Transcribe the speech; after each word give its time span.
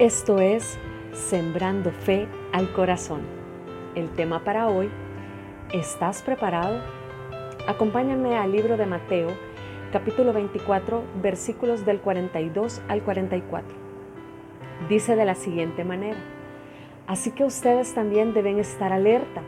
Esto 0.00 0.40
es 0.40 0.76
Sembrando 1.12 1.92
Fe 1.92 2.26
al 2.50 2.72
Corazón. 2.72 3.20
El 3.94 4.10
tema 4.10 4.42
para 4.42 4.66
hoy, 4.66 4.90
¿estás 5.72 6.20
preparado? 6.20 6.80
Acompáñame 7.68 8.36
al 8.36 8.50
libro 8.50 8.76
de 8.76 8.86
Mateo, 8.86 9.28
capítulo 9.92 10.32
24, 10.32 11.00
versículos 11.22 11.86
del 11.86 12.00
42 12.00 12.82
al 12.88 13.04
44. 13.04 13.68
Dice 14.88 15.14
de 15.14 15.24
la 15.24 15.36
siguiente 15.36 15.84
manera, 15.84 16.18
así 17.06 17.30
que 17.30 17.44
ustedes 17.44 17.94
también 17.94 18.34
deben 18.34 18.58
estar 18.58 18.92
alerta, 18.92 19.42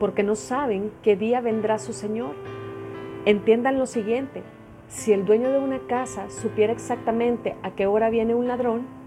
porque 0.00 0.22
no 0.22 0.36
saben 0.36 0.90
qué 1.02 1.16
día 1.16 1.42
vendrá 1.42 1.78
su 1.78 1.92
Señor. 1.92 2.34
Entiendan 3.26 3.78
lo 3.78 3.84
siguiente, 3.84 4.42
si 4.88 5.12
el 5.12 5.26
dueño 5.26 5.50
de 5.50 5.58
una 5.58 5.80
casa 5.80 6.30
supiera 6.30 6.72
exactamente 6.72 7.56
a 7.62 7.72
qué 7.72 7.86
hora 7.86 8.08
viene 8.08 8.34
un 8.34 8.48
ladrón, 8.48 9.05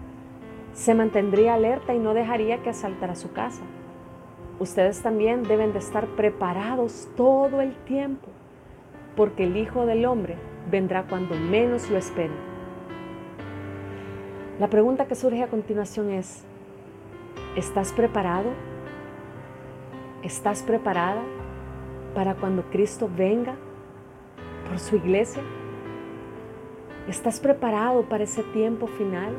se 0.72 0.94
mantendría 0.94 1.54
alerta 1.54 1.94
y 1.94 1.98
no 1.98 2.14
dejaría 2.14 2.62
que 2.62 2.70
asaltara 2.70 3.14
su 3.14 3.32
casa. 3.32 3.62
Ustedes 4.58 5.02
también 5.02 5.42
deben 5.42 5.72
de 5.72 5.78
estar 5.78 6.06
preparados 6.08 7.08
todo 7.16 7.60
el 7.60 7.74
tiempo, 7.84 8.28
porque 9.16 9.44
el 9.44 9.56
Hijo 9.56 9.86
del 9.86 10.04
Hombre 10.04 10.36
vendrá 10.70 11.04
cuando 11.04 11.34
menos 11.34 11.90
lo 11.90 11.96
esperen. 11.96 12.36
La 14.58 14.68
pregunta 14.68 15.06
que 15.06 15.14
surge 15.14 15.42
a 15.42 15.48
continuación 15.48 16.10
es, 16.10 16.44
¿estás 17.56 17.92
preparado? 17.92 18.50
¿Estás 20.22 20.62
preparada 20.62 21.22
para 22.14 22.34
cuando 22.34 22.64
Cristo 22.64 23.08
venga 23.16 23.54
por 24.68 24.78
su 24.78 24.96
iglesia? 24.96 25.42
¿Estás 27.08 27.40
preparado 27.40 28.02
para 28.02 28.24
ese 28.24 28.42
tiempo 28.42 28.86
final? 28.86 29.34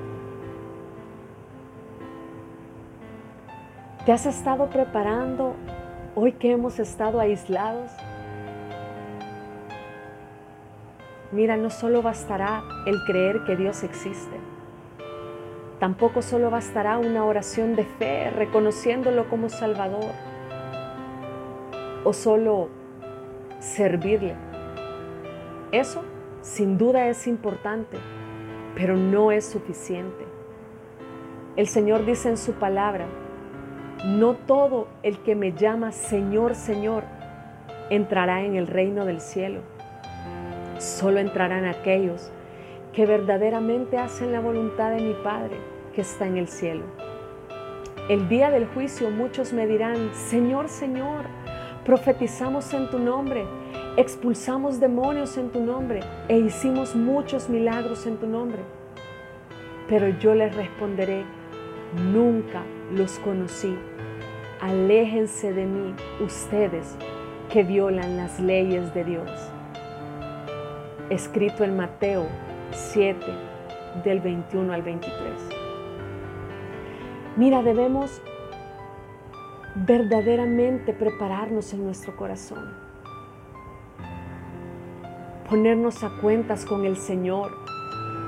¿Te 4.05 4.12
has 4.12 4.26
estado 4.26 4.68
preparando 4.71 5.54
hoy 6.16 6.32
que 6.32 6.49
hemos 6.49 6.80
estado 6.80 7.20
aislados? 7.20 7.91
Mira, 11.32 11.55
no 11.55 11.70
solo 11.70 12.02
bastará 12.02 12.63
el 12.88 13.04
creer 13.05 13.43
que 13.46 13.55
Dios 13.55 13.84
existe. 13.84 14.40
Tampoco 15.80 16.24
solo 16.24 16.49
bastará 16.49 16.98
una 16.98 17.26
oración 17.26 17.76
de 17.76 17.84
fe 17.85 18.32
reconociéndolo 18.32 19.30
como 19.30 19.49
Salvador. 19.49 20.12
O 22.04 22.12
solo 22.12 22.70
servirle. 23.60 24.36
Eso 25.71 26.02
sin 26.41 26.80
duda 26.80 27.08
es 27.08 27.27
importante, 27.27 27.98
pero 28.74 28.98
no 28.98 29.32
es 29.32 29.46
suficiente. 29.46 30.26
El 31.55 31.68
Señor 31.68 32.04
dice 32.04 32.30
en 32.30 32.38
su 32.38 32.54
palabra, 32.54 33.05
no 34.05 34.34
todo 34.34 34.88
el 35.04 35.20
que 35.20 35.35
me 35.35 35.54
llama 35.54 35.91
Señor, 35.91 36.55
Señor, 36.55 37.04
entrará 37.90 38.43
en 38.43 38.55
el 38.55 38.68
reino 38.68 39.05
del 39.05 39.21
cielo. 39.21 39.62
Solo 40.80 41.20
entrarán 41.20 41.66
aquellos 41.66 42.32
que 42.93 43.05
verdaderamente 43.05 43.98
hacen 43.98 44.32
la 44.32 44.40
voluntad 44.40 44.91
de 44.91 45.02
mi 45.02 45.13
Padre 45.24 45.55
que 45.93 46.02
está 46.02 46.26
en 46.26 46.38
el 46.38 46.48
cielo. 46.48 46.84
El 48.10 48.27
día 48.27 48.49
del 48.49 48.66
juicio 48.66 49.12
muchos 49.12 49.54
me 49.54 49.68
dirán, 49.68 50.13
Señor, 50.13 50.68
Señor, 50.68 51.26
profetizamos 51.86 52.74
en 52.74 52.90
tu 52.90 52.98
nombre, 52.98 53.46
expulsamos 53.98 54.80
demonios 54.80 55.38
en 55.38 55.49
tu 55.49 55.62
nombre 55.62 55.99
e 56.27 56.40
hicimos 56.40 56.96
muchos 56.96 57.49
milagros 57.49 58.08
en 58.08 58.18
tu 58.18 58.26
nombre. 58.26 58.62
Pero 59.88 60.10
yo 60.20 60.34
les 60.34 60.55
responderé, 60.55 61.24
nunca 61.95 62.63
los 62.91 63.20
conocí. 63.20 63.75
Aléjense 64.59 65.53
de 65.53 65.66
mí 65.66 65.95
ustedes 66.23 66.95
que 67.51 67.63
violan 67.63 68.18
las 68.18 68.40
leyes 68.40 68.94
de 68.94 69.03
Dios. 69.03 69.31
Escrito 71.09 71.63
en 71.63 71.75
Mateo 71.75 72.28
7, 72.72 73.25
del 74.03 74.22
21 74.22 74.72
al 74.72 74.81
23. 74.81 75.22
Mira, 77.35 77.62
debemos 77.62 78.22
verdaderamente 79.75 80.94
prepararnos 80.94 81.74
en 81.74 81.84
nuestro 81.84 82.16
corazón. 82.16 82.74
Ponernos 85.50 86.03
a 86.03 86.12
cuentas 86.22 86.66
con 86.66 86.85
el 86.85 86.96
Señor 86.96 87.51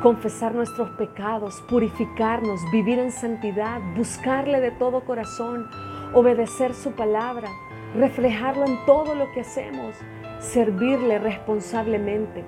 confesar 0.04 0.54
nuestros 0.54 0.90
pecados, 0.92 1.64
purificarnos, 1.70 2.60
vivir 2.74 3.00
en 3.00 3.10
santidad, 3.10 3.80
buscarle 3.96 4.60
de 4.60 4.72
todo 4.72 5.06
corazón, 5.06 5.70
obedecer 6.14 6.74
su 6.74 6.92
palabra, 6.92 7.48
reflejarlo 7.96 8.66
en 8.66 8.86
todo 8.86 9.16
lo 9.16 9.32
que 9.32 9.40
hacemos, 9.40 9.96
servirle 10.40 11.20
responsablemente, 11.20 12.44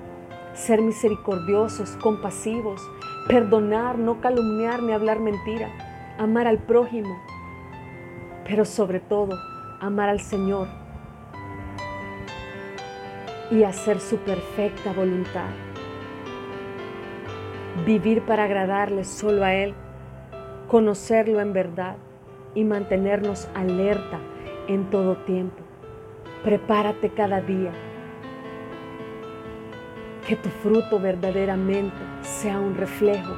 ser 0.52 0.82
misericordiosos, 0.82 1.96
compasivos, 2.02 2.82
perdonar, 3.26 3.98
no 3.98 4.20
calumniar 4.20 4.82
ni 4.82 4.92
hablar 4.92 5.18
mentira, 5.18 5.70
amar 6.18 6.46
al 6.46 6.58
prójimo, 6.58 7.18
pero 8.46 8.66
sobre 8.66 9.00
todo 9.00 9.34
amar 9.80 10.10
al 10.10 10.20
Señor 10.20 10.68
y 13.50 13.62
hacer 13.62 13.98
su 13.98 14.18
perfecta 14.18 14.92
voluntad 14.92 15.65
vivir 17.86 18.22
para 18.22 18.44
agradarle 18.44 19.04
solo 19.04 19.44
a 19.44 19.54
Él, 19.54 19.72
conocerlo 20.66 21.40
en 21.40 21.52
verdad 21.52 21.96
y 22.54 22.64
mantenernos 22.64 23.48
alerta 23.54 24.18
en 24.66 24.90
todo 24.90 25.16
tiempo. 25.18 25.62
Prepárate 26.42 27.10
cada 27.10 27.40
día. 27.40 27.70
Que 30.26 30.34
tu 30.34 30.48
fruto 30.48 30.98
verdaderamente 30.98 31.96
sea 32.22 32.58
un 32.58 32.74
reflejo 32.74 33.34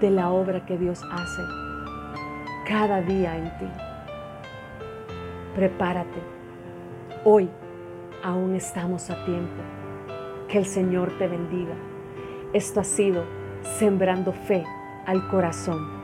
de 0.00 0.10
la 0.10 0.30
obra 0.30 0.66
que 0.66 0.76
Dios 0.76 1.02
hace 1.10 1.42
cada 2.68 3.00
día 3.00 3.38
en 3.38 3.44
ti. 3.58 3.68
Prepárate. 5.54 6.20
Hoy 7.24 7.48
aún 8.22 8.54
estamos 8.54 9.08
a 9.08 9.24
tiempo. 9.24 9.62
Que 10.48 10.58
el 10.58 10.66
Señor 10.66 11.16
te 11.16 11.26
bendiga. 11.26 11.74
Esto 12.52 12.80
ha 12.80 12.84
sido 12.84 13.24
sembrando 13.78 14.32
fe 14.32 14.64
al 15.06 15.26
corazón. 15.28 16.01